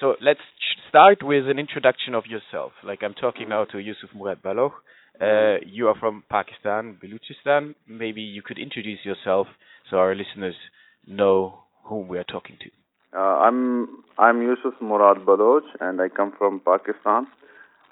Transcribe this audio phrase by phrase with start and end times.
[0.00, 0.40] So let's
[0.90, 2.72] start with an introduction of yourself.
[2.84, 4.72] Like I'm talking now to Yousuf Murad Baloch.
[5.18, 7.74] Uh, you are from Pakistan, Baluchistan.
[7.88, 9.46] Maybe you could introduce yourself
[9.90, 10.54] so our listeners
[11.06, 12.70] know whom we are talking to.
[13.18, 17.26] Uh, I'm I'm Yousuf Murad Baloch, and I come from Pakistan,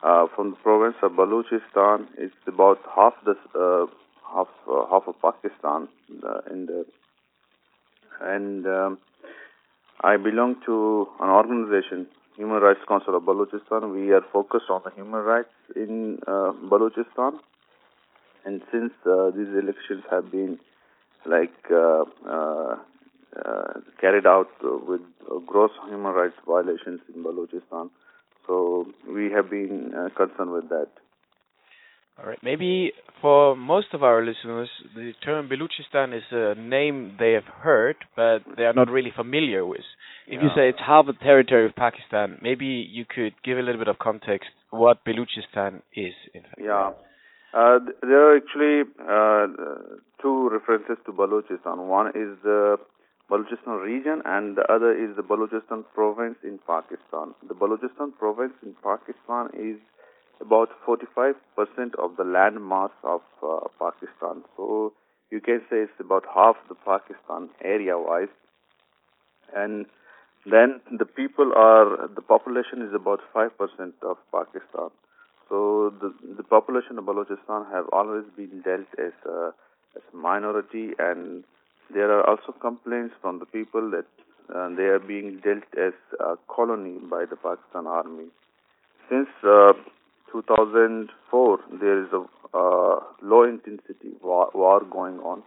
[0.02, 2.08] uh, from the province of Baluchistan.
[2.18, 3.86] It's about half the uh,
[4.30, 5.88] half uh, half of Pakistan
[6.22, 6.84] uh, in the
[8.20, 8.98] and um,
[10.04, 13.90] I belong to an organization, Human Rights Council of Balochistan.
[13.90, 17.38] We are focused on the human rights in uh, Balochistan,
[18.44, 20.58] and since uh, these elections have been
[21.24, 22.76] like uh, uh,
[23.44, 25.00] uh carried out with
[25.46, 27.88] gross human rights violations in Balochistan,
[28.46, 30.88] so we have been uh, concerned with that.
[32.18, 32.38] All right.
[32.42, 37.96] Maybe for most of our listeners, the term Baluchistan is a name they have heard,
[38.14, 39.80] but they are not really familiar with.
[40.26, 40.42] If yeah.
[40.42, 43.88] you say it's half the territory of Pakistan, maybe you could give a little bit
[43.88, 46.14] of context what Baluchistan is.
[46.34, 46.60] In fact.
[46.62, 46.92] Yeah.
[47.54, 49.46] Uh, there are actually uh,
[50.20, 51.86] two references to Balochistan.
[51.86, 52.78] One is the
[53.30, 57.34] Balochistan region, and the other is the Balochistan province in Pakistan.
[57.46, 59.78] The Balochistan province in Pakistan is
[60.44, 61.34] about 45%
[61.98, 64.44] of the land mass of uh, Pakistan.
[64.56, 64.92] So
[65.30, 68.34] you can say it's about half the Pakistan area-wise.
[69.54, 69.86] And
[70.46, 73.50] then the people are, the population is about 5%
[74.02, 74.90] of Pakistan.
[75.48, 79.52] So the, the population of Balochistan have always been dealt as a,
[79.96, 81.44] as a minority and
[81.92, 84.06] there are also complaints from the people that
[84.54, 88.26] uh, they are being dealt as a colony by the Pakistan army.
[89.08, 89.72] Since uh,
[90.34, 92.24] 2004, there is a
[92.56, 95.42] uh, low intensity war, war going on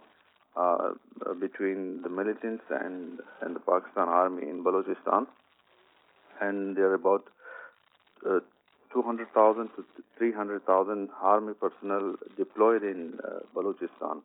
[0.56, 0.92] uh,
[1.38, 5.26] between the militants and, and the Pakistan army in Balochistan.
[6.40, 7.24] And there are about
[8.28, 8.40] uh,
[8.92, 9.84] 200,000 to
[10.16, 14.22] 300,000 army personnel deployed in uh, Balochistan.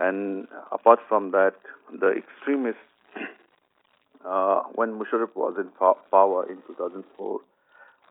[0.00, 1.54] And apart from that,
[1.92, 2.80] the extremists,
[4.26, 5.70] uh, when Musharraf was in
[6.10, 7.40] power in 2004,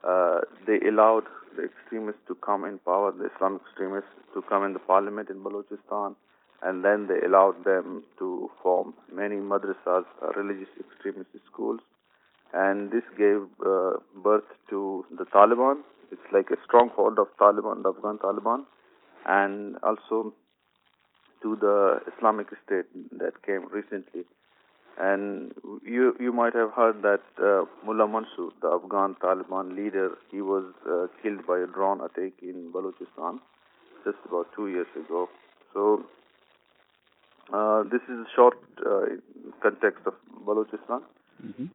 [0.08, 1.24] uh, they allowed
[1.56, 5.44] the extremists to come in power, the Islamic extremists to come in the parliament in
[5.44, 6.16] Balochistan,
[6.62, 11.82] and then they allowed them to form many madrasas, uh, religious extremist schools,
[12.54, 15.82] and this gave uh, birth to the Taliban.
[16.12, 18.66] It's like a stronghold of Taliban, the Afghan Taliban,
[19.26, 20.34] and also
[21.42, 22.86] to the Islamic State
[23.20, 24.24] that came recently.
[25.00, 25.54] And
[25.84, 30.64] you you might have heard that uh, Mullah Mansour, the Afghan Taliban leader, he was
[30.90, 33.40] uh, killed by a drone attack in Balochistan
[34.04, 35.30] just about two years ago.
[35.74, 36.04] So
[37.54, 39.06] uh, this is a short uh,
[39.62, 40.14] context of
[40.46, 41.02] Balochistan.
[41.46, 41.66] Mm-hmm.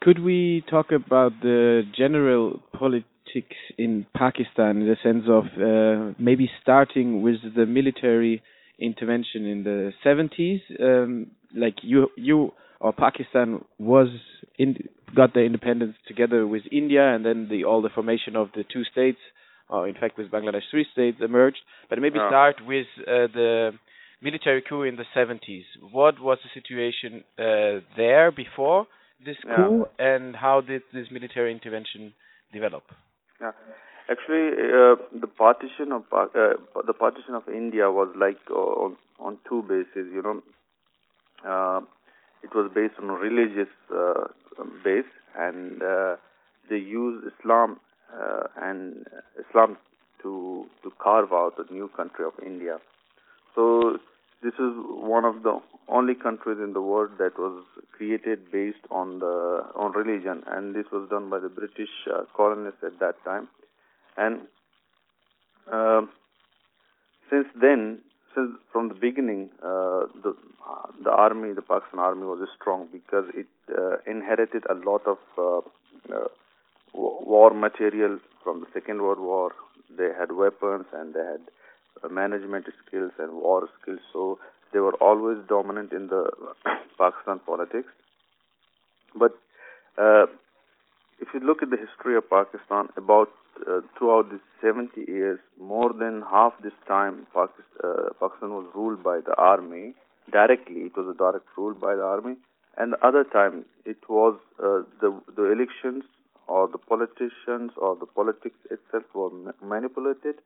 [0.00, 6.50] Could we talk about the general politics in Pakistan in the sense of uh, maybe
[6.62, 8.42] starting with the military
[8.80, 10.60] intervention in the 70s?
[10.80, 14.08] Um, like you you or Pakistan was
[14.58, 14.76] in
[15.14, 18.84] got their independence together with India, and then the all the formation of the two
[18.84, 19.18] states,
[19.68, 21.58] or in fact with Bangladesh three states emerged.
[21.88, 22.28] But maybe yeah.
[22.28, 23.72] start with uh, the
[24.22, 25.64] military coup in the 70s.
[25.92, 28.86] What was the situation uh, there before
[29.24, 30.14] this coup, yeah.
[30.14, 32.12] and how did this military intervention
[32.52, 32.84] develop?
[33.40, 33.52] Yeah.
[34.10, 36.26] Actually, uh, the partition of uh,
[36.84, 40.10] the partition of India was like uh, on on two bases.
[40.12, 40.42] You know,
[41.46, 41.80] uh,
[42.42, 44.24] it was based on a religious uh,
[44.82, 46.16] base, and uh,
[46.68, 47.78] they used Islam
[48.12, 49.06] uh, and
[49.38, 49.76] Islam
[50.22, 52.78] to to carve out a new country of India.
[53.54, 53.98] So
[54.42, 54.72] this is
[55.14, 57.62] one of the only countries in the world that was
[57.92, 62.82] created based on the on religion, and this was done by the British uh, colonists
[62.82, 63.46] at that time.
[64.20, 64.40] And
[65.72, 66.02] uh,
[67.30, 68.00] since then,
[68.34, 70.34] since from the beginning, uh, the
[71.02, 75.58] the army, the Pakistan army, was strong because it uh, inherited a lot of uh,
[76.14, 76.28] uh,
[76.92, 79.52] war material from the Second World War.
[79.96, 81.40] They had weapons and they had
[82.04, 84.00] uh, management skills and war skills.
[84.12, 84.38] So
[84.72, 86.30] they were always dominant in the
[86.98, 87.92] Pakistan politics.
[89.14, 89.32] But
[91.22, 93.28] if you look at the history of Pakistan, about
[93.68, 99.02] uh, throughout these 70 years, more than half this time, Pakistan, uh, Pakistan was ruled
[99.02, 99.94] by the army
[100.30, 100.82] directly.
[100.82, 102.36] It was a direct rule by the army,
[102.76, 106.04] and the other time it was uh, the the elections
[106.46, 110.36] or the politicians or the politics itself were ma- manipulated,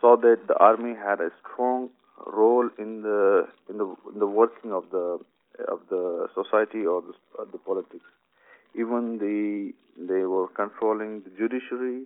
[0.00, 1.90] so that the army had a strong
[2.26, 5.18] role in the in the in the working of the
[5.66, 8.04] of the society or the, the politics
[8.74, 12.02] even even the they were controlling the judiciary,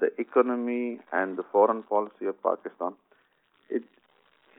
[0.00, 2.94] the economy, and the foreign policy of Pakistan.
[3.70, 3.82] It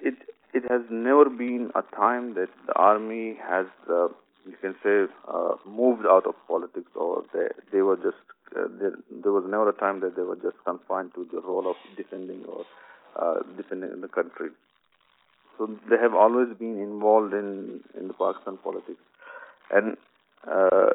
[0.01, 0.15] it
[0.53, 4.07] it has never been a time that the army has uh,
[4.45, 8.23] you can say uh, moved out of politics or they they were just
[8.55, 8.93] uh, there,
[9.23, 12.43] there was never a time that they were just confined to the role of defending
[12.45, 12.65] or
[13.19, 14.49] uh, defending the country.
[15.57, 19.01] So they have always been involved in in the Pakistan politics,
[19.71, 19.97] and
[20.47, 20.91] uh,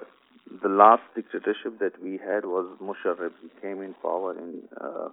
[0.63, 3.33] the last dictatorship that we had was Musharraf.
[3.41, 5.09] He came in power in uh,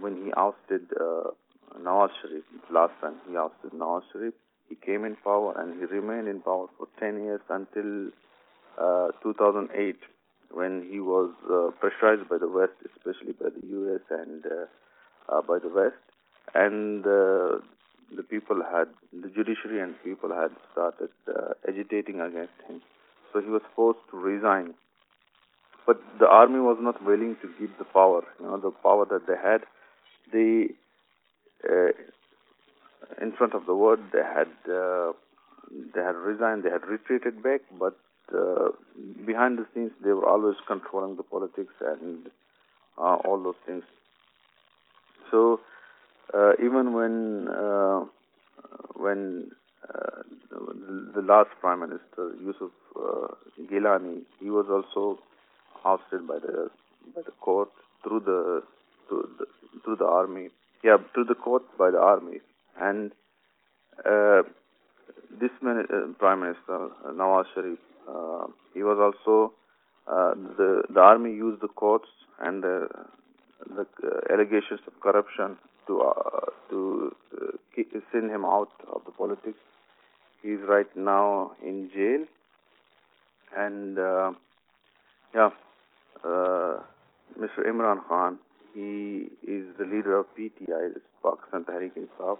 [0.00, 1.30] when he ousted uh,
[1.80, 2.44] Nawaz Sharif.
[2.70, 4.34] Last time he ousted Nawaz Sharif,
[4.68, 8.10] he came in power and he remained in power for 10 years until
[8.78, 9.96] uh, 2008
[10.50, 15.40] when he was uh, pressurized by the West, especially by the US and uh, uh,
[15.42, 15.96] by the West,
[16.54, 21.08] and the people had, the judiciary and people had started
[21.66, 22.82] agitating against him.
[23.32, 24.74] So he was forced to resign.
[25.86, 29.26] But the army was not willing to give the power, you know, the power that
[29.26, 29.62] they had.
[30.32, 30.74] They,
[31.68, 31.92] uh,
[33.20, 34.48] in front of the world, they had
[35.94, 37.96] they had resigned, they had retreated back, but
[38.34, 38.68] uh,
[39.26, 42.26] behind the scenes, they were always controlling the politics and
[42.98, 43.84] uh, all those things.
[45.30, 45.60] So
[46.34, 48.04] uh, even when uh,
[48.94, 49.50] when
[49.88, 50.22] uh,
[51.14, 53.28] the, last prime minister Yusuf uh,
[53.70, 55.18] Gilani, he was also
[55.84, 56.70] ousted by the
[57.14, 57.68] by the court
[58.02, 58.62] through the
[59.08, 59.46] through the,
[59.84, 60.48] through the army.
[60.84, 62.40] Yeah, through the court by the army,
[62.80, 63.12] and
[65.40, 67.78] this man, prime minister Nawaz Sharif
[68.08, 69.52] uh, he was also
[70.06, 72.08] uh, the the army used the courts
[72.40, 72.88] and the,
[73.76, 75.56] the uh, allegations of corruption
[75.86, 79.58] to uh, to uh, send him out of the politics.
[80.42, 82.24] He's right now in jail,
[83.56, 84.32] and uh,
[85.34, 85.50] yeah,
[86.24, 87.66] Mr.
[87.66, 88.38] Imran Khan.
[88.74, 92.38] He is the leader of PTI, Pakistan Tehreek-e-Insaf,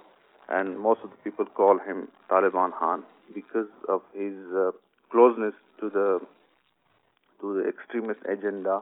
[0.49, 3.03] and most of the people call him Taliban Khan
[3.35, 4.71] because of his uh,
[5.11, 6.21] closeness to the
[7.41, 8.81] to the extremist agenda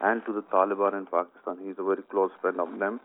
[0.00, 1.58] and to the Taliban in Pakistan.
[1.62, 3.00] He's a very close friend of them.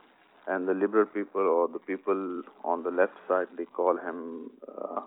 [0.48, 5.02] And the liberal people or the people on the left side, they call him, uh,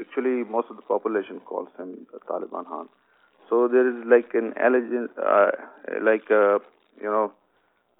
[0.00, 2.88] actually, most of the population calls him Taliban Khan.
[3.50, 5.50] So there is like an allegiance, uh,
[6.00, 6.58] like a,
[7.00, 7.32] you know,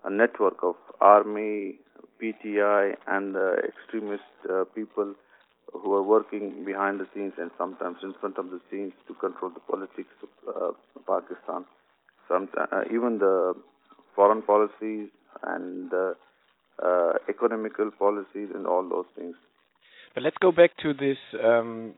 [0.04, 1.76] a network of army,
[2.22, 5.14] PTI, and uh, extremist uh, people
[5.72, 9.50] who are working behind the scenes and sometimes in front of the scenes to control
[9.50, 10.70] the politics of uh,
[11.06, 11.64] Pakistan.
[12.28, 13.54] Sometimes, uh, even the
[14.14, 15.08] foreign policies
[15.42, 15.92] and
[16.84, 19.36] uh, economical policies and all those things.
[20.14, 21.94] But let's go back to this um,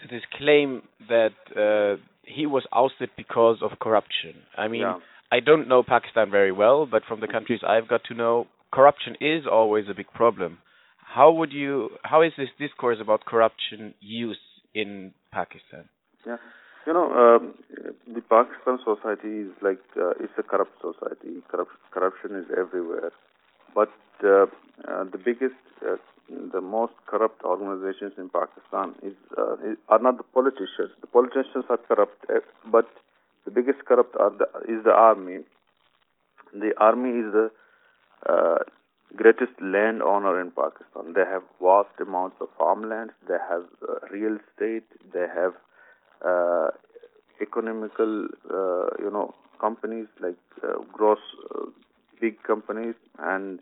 [0.00, 4.34] to this claim that uh, he was ousted because of corruption.
[4.56, 4.98] I mean, yeah.
[5.32, 9.16] I don't know Pakistan very well, but from the countries I've got to know, corruption
[9.20, 10.58] is always a big problem.
[10.98, 11.90] How would you?
[12.02, 14.40] How is this discourse about corruption used
[14.74, 15.88] in Pakistan?
[16.26, 16.36] Yeah,
[16.86, 17.54] you know, um,
[18.06, 21.42] the Pakistan society is like uh, it's a corrupt society.
[21.48, 23.10] Corrupt, corruption is everywhere,
[23.74, 23.92] but
[24.24, 24.46] uh,
[24.88, 25.54] uh, the biggest,
[25.86, 25.96] uh,
[26.52, 30.90] the most corrupt organizations in Pakistan is, uh, is, are not the politicians.
[31.00, 32.40] The politicians are corrupt, uh,
[32.70, 32.88] but
[33.44, 35.40] the biggest corrupt the, is the army.
[36.52, 37.50] The army is the
[39.16, 41.12] greatest landowner in Pakistan.
[41.14, 43.10] They have vast amounts of farmland.
[43.26, 44.86] They have uh, real estate.
[45.12, 45.54] They have
[46.24, 46.70] uh,
[47.40, 51.18] economical, uh, you know, companies like uh, gross,
[51.54, 51.66] uh,
[52.20, 53.60] big companies, and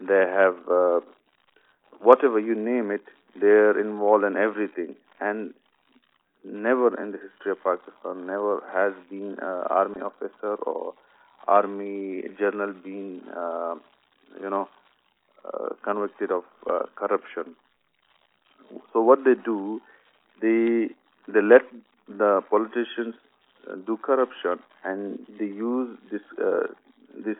[0.00, 1.00] they have uh,
[2.00, 3.02] whatever you name it.
[3.40, 5.54] They're involved in everything, and
[6.44, 10.94] never in the history of Pakistan, never has been an army officer or
[11.48, 13.22] army general been,
[14.40, 14.68] you know,
[15.44, 17.54] uh, convicted of uh, corruption.
[18.92, 19.80] So what they do,
[20.40, 20.88] they
[21.28, 21.62] they let
[22.08, 23.14] the politicians
[23.70, 26.22] uh, do corruption, and they use this
[27.24, 27.36] this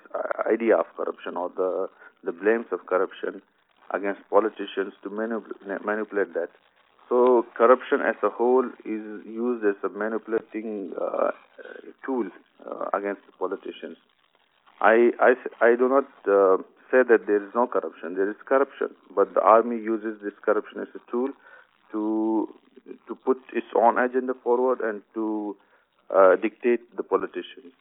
[0.50, 1.88] idea of corruption or the
[2.24, 3.42] the blames of corruption
[3.90, 6.48] against politicians to manip- manipulate that.
[7.08, 11.32] So corruption as a whole is used as a manipulating uh,
[12.04, 12.28] tool
[12.66, 13.98] uh, against politicians.
[14.80, 18.14] I, I, I do not uh, say that there is no corruption.
[18.14, 21.28] There is corruption, but the army uses this corruption as a tool
[21.92, 22.48] to
[23.08, 25.56] to put its own agenda forward and to
[26.14, 27.72] uh, dictate the politicians.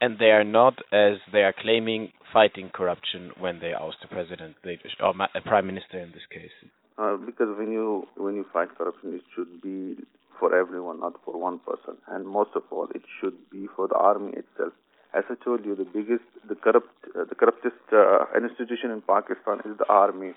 [0.00, 4.56] And they are not, as they are claiming, fighting corruption when they oust the president
[5.02, 6.56] or a prime minister in this case.
[6.96, 9.96] Uh, because when you when you fight corruption, it should be
[10.38, 11.96] for everyone, not for one person.
[12.08, 14.72] And most of all, it should be for the army itself.
[15.12, 19.58] As I told you, the biggest, the corrupt, uh, the corruptest uh, institution in Pakistan
[19.64, 20.32] is the army.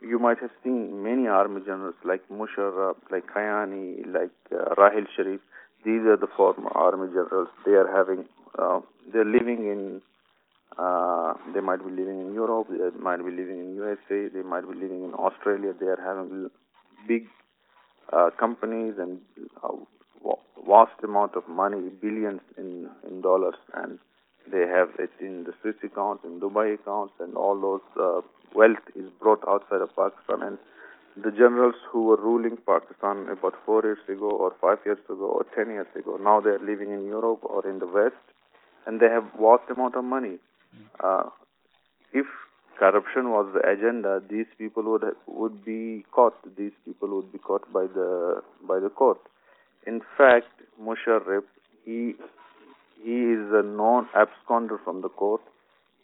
[0.00, 5.40] You might have seen many army generals like Musharraf, like Kayani, like uh, Rahil Sharif.
[5.84, 7.48] These are the former army generals.
[7.64, 8.24] They are having,
[8.58, 8.80] uh,
[9.12, 10.02] they're living in
[10.78, 14.68] uh, they might be living in Europe, they might be living in USA, they might
[14.68, 15.72] be living in Australia.
[15.78, 16.50] They are having
[17.08, 17.26] big
[18.12, 19.20] uh, companies and
[19.64, 19.68] uh,
[20.68, 23.98] vast amount of money, billions in in dollars, and
[24.50, 28.20] they have it in the Swiss accounts, in Dubai accounts, and all those uh,
[28.54, 30.42] wealth is brought outside of Pakistan.
[30.42, 30.58] And
[31.24, 35.46] the generals who were ruling Pakistan about four years ago, or five years ago, or
[35.54, 38.22] ten years ago, now they are living in Europe or in the West,
[38.86, 40.38] and they have vast amount of money.
[41.02, 41.24] Uh,
[42.12, 42.26] if
[42.78, 46.36] corruption was the agenda, these people would would be caught.
[46.56, 49.18] These people would be caught by the by the court.
[49.86, 50.48] In fact,
[50.82, 51.44] Musharraf,
[51.84, 52.14] he
[53.02, 55.40] he is a known absconder from the court.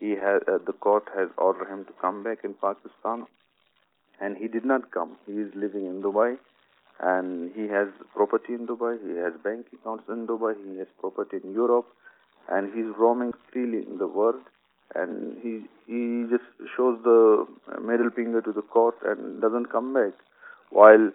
[0.00, 3.26] He has uh, the court has ordered him to come back in Pakistan,
[4.20, 5.16] and he did not come.
[5.26, 6.36] He is living in Dubai,
[7.00, 8.98] and he has property in Dubai.
[9.06, 10.54] He has bank accounts in Dubai.
[10.64, 11.86] He has property in Europe,
[12.50, 14.42] and he's roaming freely in the world
[14.94, 16.44] and he he just
[16.76, 17.46] shows the
[17.80, 20.12] middle finger to the court and doesn't come back.
[20.70, 21.10] While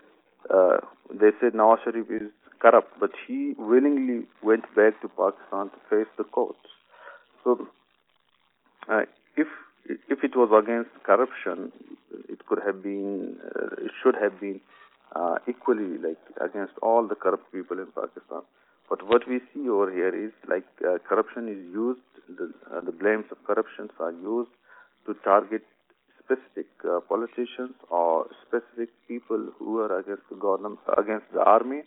[0.54, 0.78] uh,
[1.12, 6.12] they said Nawaz Sharif is corrupt, but he willingly went back to Pakistan to face
[6.18, 6.68] the courts.
[7.44, 7.68] So,
[8.90, 9.02] uh,
[9.36, 9.48] if
[10.10, 11.72] if it was against corruption,
[12.30, 14.60] it could have been, uh, it should have been
[15.16, 18.42] uh, equally like against all the corrupt people in Pakistan.
[18.90, 22.92] But what we see over here is like uh, corruption is used, the, uh, the
[22.92, 24.52] blames of corruptions are used
[25.06, 25.64] to target
[26.24, 31.82] specific uh, politicians or specific people who are against the government, against the army,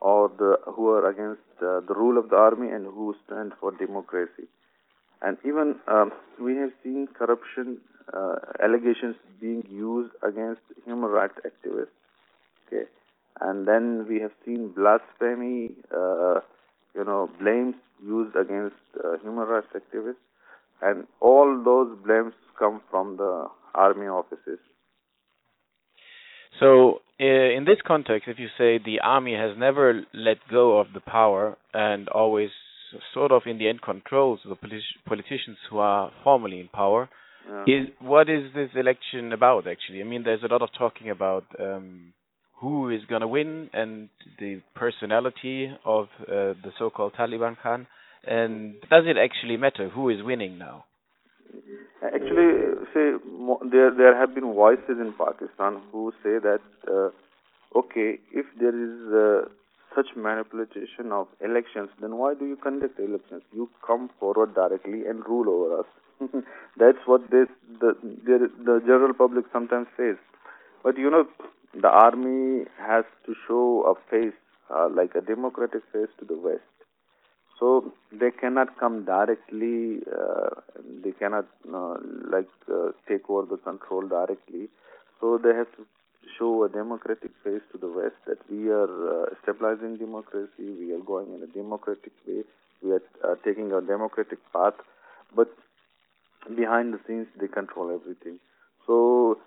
[0.00, 3.72] or the who are against uh, the rule of the army and who stand for
[3.72, 4.46] democracy.
[5.22, 7.78] And even um, we have seen corruption
[8.12, 11.94] uh, allegations being used against human rights activists.
[12.66, 12.86] Okay
[13.40, 16.40] and then we have seen blasphemy, uh,
[16.94, 20.14] you know, blames used against uh, human rights activists,
[20.82, 24.58] and all those blames come from the army offices.
[26.58, 31.00] So, in this context, if you say the army has never let go of the
[31.00, 32.50] power and always
[33.14, 37.08] sort of in the end controls the politi- politicians who are formally in power,
[37.48, 37.64] yeah.
[37.66, 40.00] is what is this election about actually?
[40.00, 42.12] I mean, there's a lot of talking about um,
[42.60, 47.86] who is going to win and the personality of uh, the so-called Taliban Khan?
[48.24, 50.84] And does it actually matter who is winning now?
[52.02, 53.12] Actually, say
[53.70, 57.10] there there have been voices in Pakistan who say that uh,
[57.78, 59.48] okay, if there is uh,
[59.94, 63.42] such manipulation of elections, then why do you conduct elections?
[63.52, 65.86] You come forward directly and rule over us.
[66.78, 67.48] That's what this
[67.80, 70.16] the, the the general public sometimes says.
[70.82, 71.26] But you know,
[71.74, 74.38] the army has to show a face,
[74.74, 76.62] uh, like a democratic face to the West.
[77.58, 80.60] So they cannot come directly, uh,
[81.04, 81.96] they cannot uh,
[82.30, 84.68] like uh, take over the control directly.
[85.20, 85.86] So they have to
[86.38, 91.04] show a democratic face to the West that we are uh, stabilizing democracy, we are
[91.04, 92.44] going in a democratic way,
[92.82, 94.74] we are uh, taking a democratic path,
[95.36, 95.48] but
[96.56, 98.38] behind the scenes they control everything.
[98.86, 99.38] So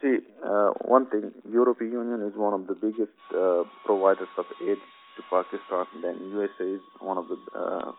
[0.00, 4.78] See, uh, one thing, European Union is one of the biggest uh, providers of aid
[5.16, 5.86] to Pakistan.
[6.02, 7.92] Then USA is one of the uh,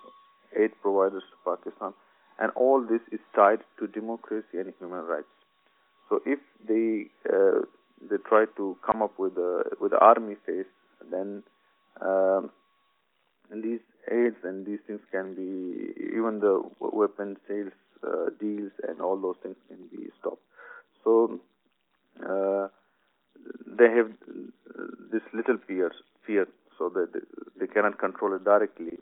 [0.58, 1.94] aid providers to Pakistan,
[2.40, 5.28] and all this is tied to democracy and human rights.
[6.08, 7.66] So if they uh,
[8.10, 10.72] they try to come up with a with the army face,
[11.12, 11.44] then
[12.02, 12.50] um,
[13.52, 19.20] these aids and these things can be even the weapon sales uh, deals and all
[19.20, 20.42] those things can be stopped.
[21.04, 21.38] So uh,
[22.24, 22.68] Uh,
[23.66, 24.12] they have
[25.12, 25.92] this little fear,
[26.26, 26.48] fear,
[26.78, 27.10] so that
[27.60, 29.00] they cannot control it directly.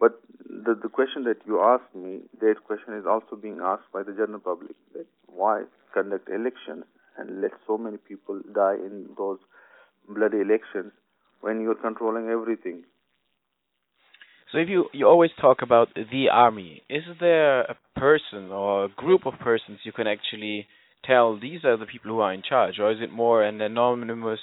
[0.00, 4.02] But the the question that you asked me, that question is also being asked by
[4.02, 4.76] the general public.
[4.94, 6.84] That why conduct elections
[7.16, 9.38] and let so many people die in those
[10.08, 10.92] bloody elections
[11.40, 12.84] when you're controlling everything?
[14.52, 18.88] So if you you always talk about the army, is there a person or a
[18.88, 20.66] group of persons you can actually
[21.04, 24.40] tell these are the people who are in charge, or is it more an anonymous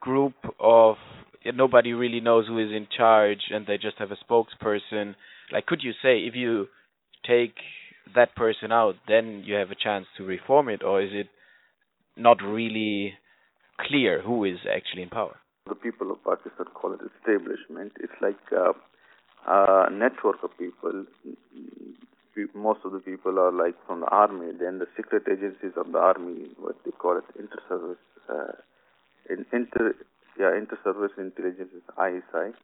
[0.00, 0.96] group of
[1.54, 5.14] nobody really knows who is in charge and they just have a spokesperson?
[5.52, 6.66] Like, could you say if you
[7.26, 7.54] take
[8.14, 11.28] that person out, then you have a chance to reform it, or is it
[12.16, 13.14] not really
[13.80, 15.36] clear who is actually in power?
[15.68, 17.92] the people of Pakistan call it establishment.
[18.00, 18.72] It's like uh,
[19.46, 21.04] a network of people.
[22.54, 24.52] Most of the people are like from the army.
[24.58, 28.52] Then the secret agencies of the army, what they call it, inter-service, uh,
[29.52, 29.94] inter,
[30.38, 32.54] yeah, inter-service intelligence is ISI,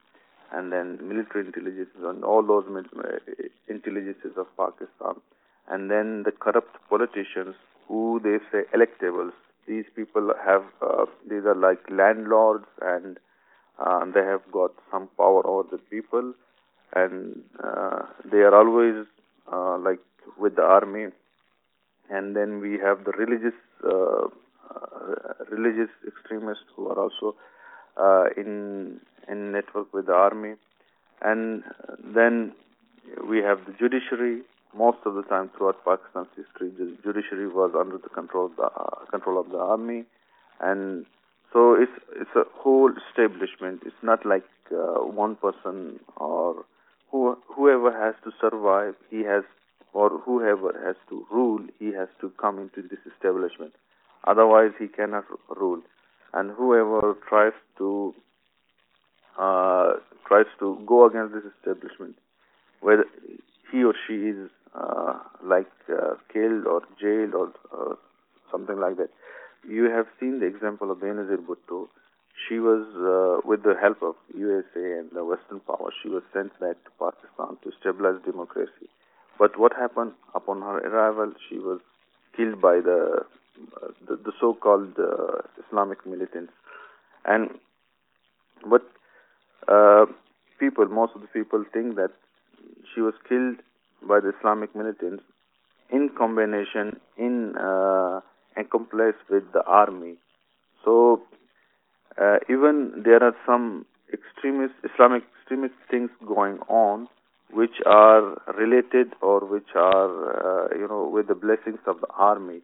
[0.52, 3.18] and then military intelligence and all those uh,
[3.68, 5.20] intelligences of Pakistan,
[5.68, 7.54] and then the corrupt politicians
[7.88, 9.32] who they say electables.
[9.66, 13.18] These people have uh, these are like landlords and
[13.78, 16.34] uh, they have got some power over the people.
[16.94, 19.06] And uh, they are always
[19.52, 20.00] uh, like
[20.38, 21.06] with the army.
[22.10, 24.26] And then we have the religious uh,
[24.74, 27.34] uh, religious extremists who are also
[28.36, 30.54] in in network with the army.
[31.22, 31.62] And
[32.02, 32.52] then
[33.28, 34.42] we have the judiciary.
[34.76, 38.64] Most of the time throughout Pakistan's history, the judiciary was under the control of the
[38.64, 40.04] uh, control of the army,
[40.60, 41.06] and
[41.52, 43.82] so it's it's a whole establishment.
[43.86, 46.64] It's not like uh, one person or
[47.14, 49.44] who, whoever has to survive, he has
[49.92, 53.73] or whoever has to rule, he has to come into this establishment.
[54.26, 55.80] Otherwise, he cannot rule.
[56.33, 58.12] And whoever tries to
[59.38, 59.92] uh,
[60.26, 62.16] tries to go against this establishment,
[62.80, 63.04] whether
[63.71, 67.97] he or she is uh, like uh, killed or jailed or
[68.50, 69.11] something like that.
[69.68, 71.87] You have seen the example of Benazir Bhutto.
[72.48, 76.52] She was, uh, with the help of USA and the Western powers, she was sent
[76.60, 78.88] back to Pakistan to stabilize democracy.
[79.38, 81.32] But what happened upon her arrival?
[81.48, 81.80] She was
[82.36, 83.24] killed by the
[83.80, 86.52] uh, the, the so-called uh, Islamic militants.
[87.24, 87.50] And
[88.64, 88.82] what
[90.58, 92.10] people, most of the people think that
[92.92, 93.56] she was killed
[94.06, 95.22] by the Islamic militants
[95.90, 98.20] in combination in uh,
[98.56, 100.14] accomplice with the army.
[100.84, 101.22] So
[102.21, 107.09] uh, even there are some extremist Islamic extremist things going on
[107.52, 110.11] which are related or which are
[110.64, 112.61] uh, you know with the blessings of the army.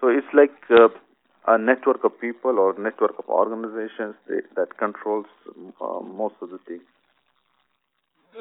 [0.00, 0.88] So it's like uh,
[1.46, 5.26] a network of people or network of organizations that, that controls
[5.80, 6.82] uh, most of the things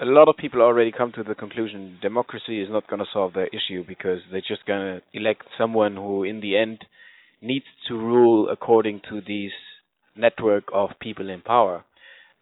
[0.01, 3.33] a lot of people already come to the conclusion democracy is not going to solve
[3.33, 6.85] their issue because they're just going to elect someone who, in the end,
[7.41, 9.51] needs to rule according to this
[10.15, 11.83] network of people in power.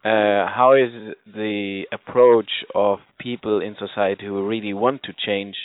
[0.06, 5.56] Uh, how is the approach of people in society who really want to change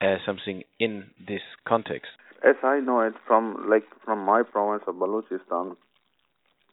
[0.00, 2.10] uh, something in this context?
[2.46, 5.76] As I know it from like from my province of Balochistan,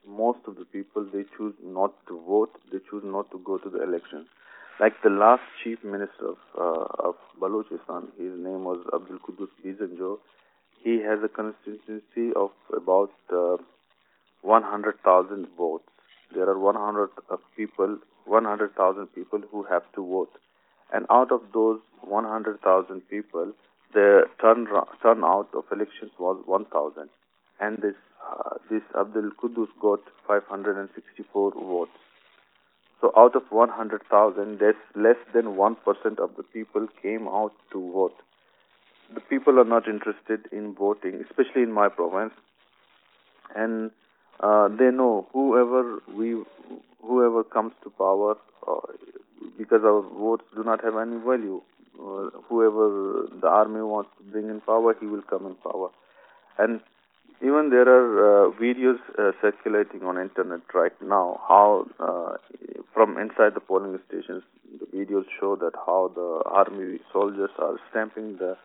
[0.08, 3.70] most of the people they choose not to vote, they choose not to go to
[3.70, 4.28] the elections
[4.80, 10.18] like the last chief minister of, uh, of Balochistan, his name was Abdul Qudus Bizenjo.
[10.84, 13.58] He has a constituency of about uh,
[14.46, 15.84] 100,000 votes.
[16.34, 20.32] There are 100 uh, people, 100,000 people who have to vote,
[20.94, 23.54] and out of those 100,000 people,
[23.94, 24.68] the turn
[25.02, 27.10] turnout of elections was 1,000,
[27.60, 27.96] and this
[28.30, 31.92] uh, this Abdul Qudus got 564 votes.
[33.02, 34.62] So out of 100,000,
[34.96, 38.16] less than 1% of the people came out to vote.
[39.14, 42.34] The people are not interested in voting, especially in my province.
[43.56, 43.92] And
[44.40, 46.44] uh, they know whoever we,
[47.02, 48.36] whoever comes to power,
[48.68, 48.88] uh,
[49.58, 51.62] because our votes do not have any value.
[51.98, 55.90] Uh, whoever the army wants to bring in power, he will come in power.
[56.58, 56.82] And
[57.42, 61.86] even there are uh, videos uh, circulating on internet right now how
[62.94, 64.42] from inside the polling stations
[64.80, 68.56] the videos show that how the army soldiers are stamping the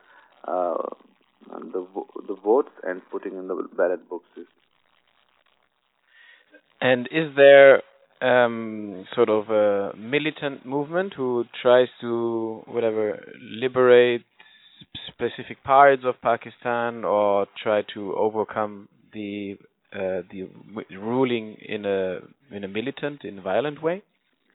[1.73, 1.85] the
[2.29, 4.47] the votes and putting in the ballot boxes
[6.81, 7.83] and is there
[8.23, 14.25] um, sort of a militant movement who tries to whatever liberate
[15.09, 19.57] specific parts of Pakistan or try to overcome the
[19.93, 20.49] uh, the
[20.97, 22.21] ruling in a
[22.55, 24.03] in a militant, in a violent way?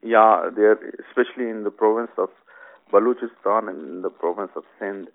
[0.02, 0.78] Yeah, there,
[1.10, 2.30] especially in the province of
[2.94, 5.08] Balochistan and in the province of Sindh,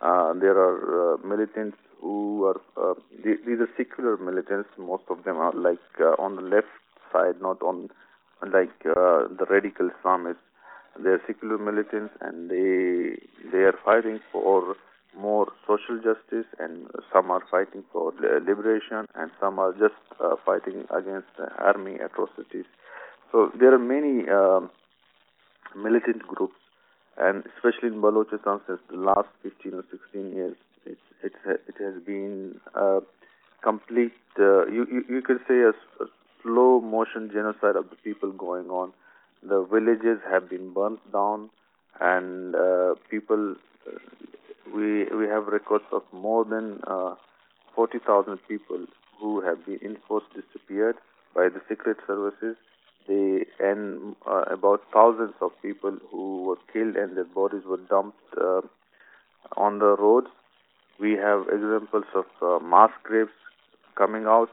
[0.00, 4.68] uh, there are uh, militants who are uh, these are secular militants.
[4.76, 6.74] Most of them are like uh, on the left
[7.12, 7.88] side, not on
[8.42, 10.44] like uh, the radical Islamists
[10.98, 13.16] they are secular militants and they
[13.50, 14.76] they are fighting for
[15.16, 18.12] more social justice and some are fighting for
[18.46, 22.64] liberation and some are just uh, fighting against army atrocities
[23.30, 24.70] so there are many um,
[25.76, 26.56] militant groups
[27.18, 31.36] and especially in Balochistan since the last 15 or 16 years it's, it's
[31.68, 33.00] it has been a
[33.62, 35.70] complete uh, you, you you could say a,
[36.02, 36.06] a
[36.42, 38.92] slow motion genocide of the people going on.
[39.42, 41.50] The villages have been burnt down,
[42.00, 43.56] and uh, people.
[43.86, 43.98] Uh,
[44.74, 47.14] we we have records of more than uh,
[47.74, 48.86] 40,000 people
[49.18, 50.96] who have been enforced disappeared
[51.34, 52.56] by the secret services.
[53.08, 58.18] They and uh, about thousands of people who were killed and their bodies were dumped
[58.40, 58.60] uh,
[59.56, 60.28] on the roads.
[61.00, 63.30] We have examples of uh, mass graves
[63.96, 64.50] coming out.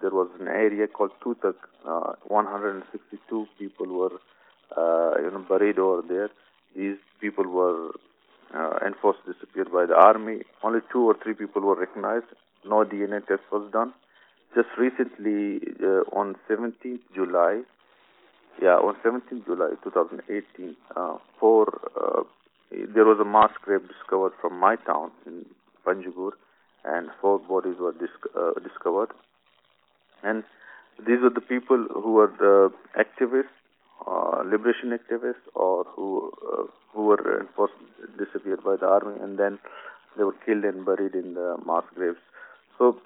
[0.00, 1.54] There was an area called Tutak.
[1.86, 4.12] Uh, 162 people were
[4.76, 6.30] uh, you know buried over there.
[6.76, 7.90] These people were
[8.54, 10.42] uh, enforced disappeared by the army.
[10.62, 12.26] Only two or three people were recognized.
[12.64, 13.92] No DNA test was done.
[14.54, 17.62] Just recently, uh, on 17th July,
[18.62, 22.22] yeah, on 17th July 2018, uh, four, uh,
[22.70, 25.44] there was a mass grave discovered from my town in
[25.88, 26.32] Panjgur,
[26.84, 29.10] and four bodies were uh, discovered.
[30.22, 30.44] And
[31.06, 32.72] these were the people who were the
[33.04, 33.56] activists,
[34.06, 37.74] uh, liberation activists, or who uh, who were enforced
[38.18, 39.58] disappeared by the army, and then
[40.16, 42.18] they were killed and buried in the mass graves.
[42.78, 42.96] So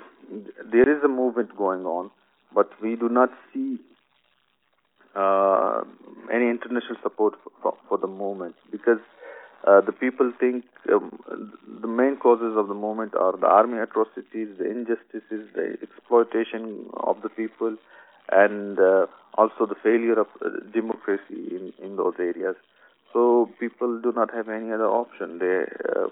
[0.72, 2.10] there is a movement going on,
[2.54, 3.78] but we do not see
[5.14, 5.82] uh,
[6.32, 8.98] any international support for, for the movement because
[9.66, 11.18] uh, the people think um,
[11.80, 17.22] the main causes of the movement are the army atrocities, the injustices, the exploitation of
[17.22, 17.76] the people,
[18.30, 22.56] and uh, also the failure of uh, democracy in, in those areas.
[23.12, 25.38] So people do not have any other option.
[25.38, 26.08] They uh,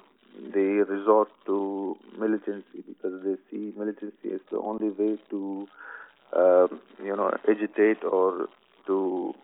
[0.55, 5.69] they resort to militancy because they see militancy as the only way to,
[6.37, 6.69] uh,
[7.03, 8.49] you know, agitate or
[8.87, 9.35] to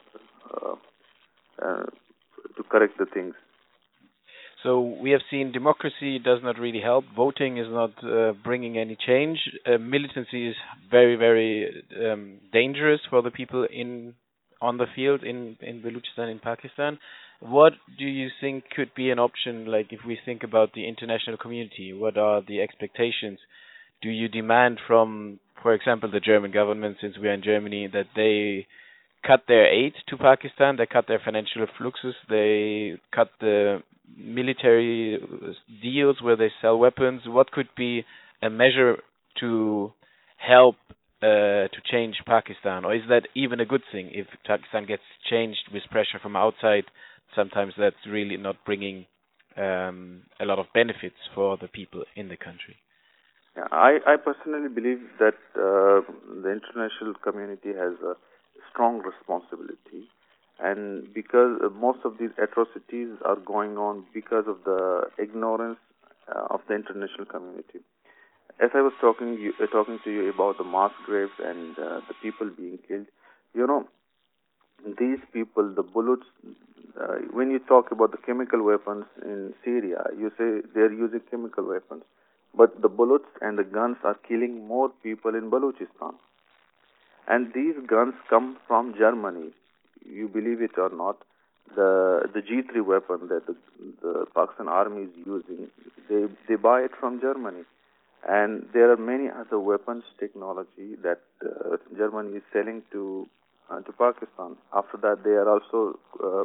[2.57, 3.35] to correct the things.
[4.63, 7.05] So we have seen democracy does not really help.
[7.15, 9.39] Voting is not uh, bringing any change.
[9.67, 10.57] Uh, militancy is
[10.91, 14.15] very, very um, dangerous for the people in
[14.61, 16.99] on the field in in Balochistan in Pakistan.
[17.41, 21.37] What do you think could be an option, like if we think about the international
[21.37, 21.93] community?
[21.93, 23.39] What are the expectations?
[24.01, 28.07] Do you demand from, for example, the German government, since we are in Germany, that
[28.15, 28.67] they
[29.27, 33.83] cut their aid to Pakistan, they cut their financial fluxes, they cut the
[34.17, 35.19] military
[35.83, 37.23] deals where they sell weapons?
[37.27, 38.05] What could be
[38.43, 38.99] a measure
[39.41, 39.93] to
[40.37, 40.77] help
[41.23, 45.71] uh, to change Pakistan, or is that even a good thing if Pakistan gets changed
[45.73, 46.85] with pressure from outside?
[47.35, 49.07] sometimes that's really not bringing
[49.57, 52.77] um, a lot of benefits for the people in the country.
[53.57, 56.05] Yeah, I, I personally believe that uh,
[56.43, 58.15] the international community has a
[58.71, 60.09] strong responsibility,
[60.59, 65.79] and because uh, most of these atrocities are going on because of the ignorance
[66.35, 67.81] uh, of the international community.
[68.59, 72.01] As I was talking you, uh, talking to you about the mass graves and uh,
[72.09, 73.07] the people being killed,
[73.55, 73.87] you know,
[74.99, 76.25] these people, the bullets,
[77.01, 81.69] uh, when you talk about the chemical weapons in Syria, you say they're using chemical
[81.69, 82.03] weapons,
[82.57, 86.15] but the bullets and the guns are killing more people in Balochistan.
[87.29, 89.51] And these guns come from Germany.
[90.09, 91.23] You believe it or not,
[91.75, 93.57] the the G3 weapon that the,
[94.03, 95.69] the Pakistan army is using,
[96.09, 97.65] they they buy it from Germany.
[98.29, 103.29] And there are many other weapons technology that uh, Germany is selling to
[103.71, 104.57] uh, to Pakistan.
[104.73, 106.45] After that, they are also uh,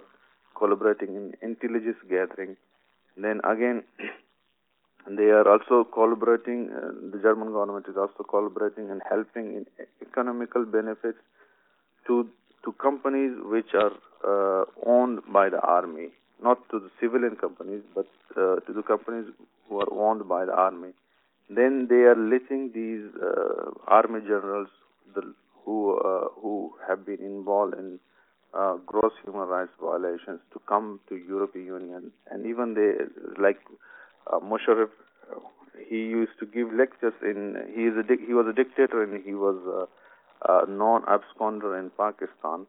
[0.56, 2.56] collaborating in intelligence gathering.
[3.18, 3.84] Then again,
[5.08, 6.70] they are also collaborating.
[6.70, 9.66] Uh, the German government is also collaborating and helping in
[10.02, 11.18] economical benefits
[12.08, 12.28] to
[12.64, 13.94] to companies which are
[14.24, 16.10] uh, owned by the army,
[16.44, 19.26] not to the civilian companies, but uh, to the companies
[19.68, 20.90] who are owned by the army.
[21.50, 24.70] Then they are letting these uh, army generals,
[25.16, 25.34] the
[25.66, 28.00] who uh, who have been involved in
[28.54, 33.60] uh, gross human rights violations to come to European Union, and even they like
[34.32, 34.90] uh, Musharraf,
[35.90, 37.56] he used to give lectures in.
[37.76, 39.58] He is a he was a dictator and he was
[40.48, 42.66] a non-absconder in Pakistan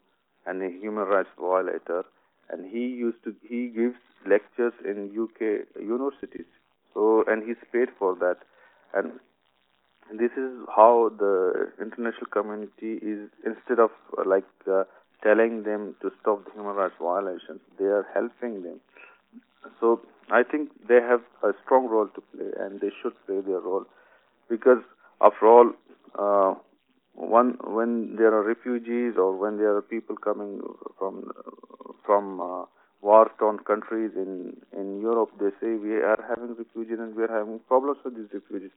[0.47, 2.05] and a human rights violator,
[2.51, 6.47] and he used to he gives lectures in UK universities.
[6.95, 8.39] So and he's paid for that,
[8.95, 9.13] and
[10.11, 14.85] this is how the international community is instead of uh, like uh,
[15.23, 18.81] telling them to stop the human rights violations they are helping them.
[19.81, 23.61] So i think they have a strong role to play and they should play their
[23.61, 23.87] role.
[24.49, 24.83] Because
[25.21, 25.73] after all
[26.19, 26.55] uh,
[27.15, 30.61] one when there are refugees or when there are people coming
[30.99, 31.31] from
[32.05, 32.65] from uh,
[33.01, 37.61] war-torn countries in in Europe, they say we are having refugees and we are having
[37.69, 38.71] problems with these refugees.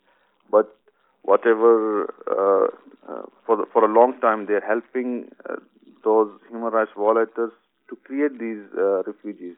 [0.52, 0.76] But
[1.24, 2.68] whatever uh,
[3.12, 5.56] uh, for the, for a long time they're helping uh,
[6.04, 7.52] those human rights violators
[7.90, 9.56] to create these uh, refugees,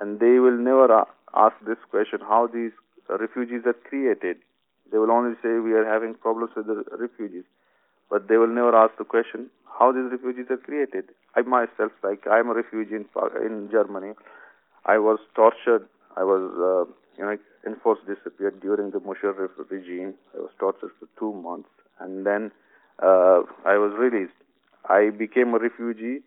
[0.00, 2.72] and they will never ask this question: how these
[3.08, 4.36] refugees are created.
[4.90, 7.44] They will only say we are having problems with the refugees,
[8.10, 11.04] but they will never ask the question how these refugees are created.
[11.36, 13.06] I myself, like I'm a refugee in
[13.44, 14.12] in Germany,
[14.84, 15.86] I was tortured.
[16.16, 20.14] I was uh, you know enforced disappeared during the Musharraf regime.
[20.34, 21.68] I was tortured for two months,
[22.00, 22.50] and then
[23.02, 24.38] uh, I was released.
[24.88, 26.20] I became a refugee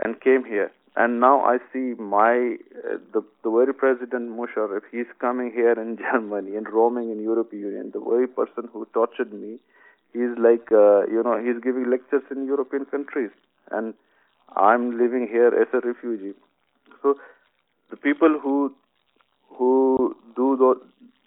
[0.00, 0.70] and came here.
[0.96, 4.82] And now I see my uh, the the very president Musharraf.
[4.92, 7.90] He's coming here in Germany and roaming in European Union.
[7.92, 9.58] The very person who tortured me,
[10.14, 13.30] he's like uh, you know he's giving lectures in European countries,
[13.70, 13.94] and
[14.56, 16.34] I'm living here as a refugee.
[17.02, 17.16] So
[17.90, 18.74] the people who
[19.56, 20.80] who do the,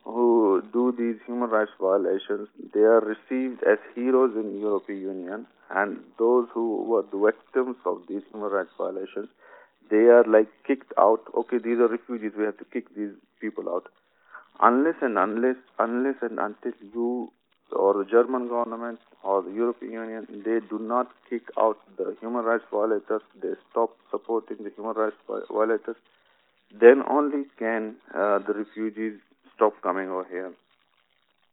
[0.03, 5.99] who do these human rights violations, they are received as heroes in European Union, and
[6.17, 9.29] those who were the victims of these human rights violations,
[9.89, 11.21] they are like kicked out.
[11.35, 12.31] Okay, these are refugees.
[12.37, 13.87] We have to kick these people out.
[14.59, 17.31] Unless and unless unless and until you
[17.71, 22.43] or the German government or the European Union, they do not kick out the human
[22.45, 23.21] rights violators.
[23.41, 25.97] They stop supporting the human rights violators
[26.71, 29.19] then only can uh, the refugees
[29.55, 30.53] stop coming over here.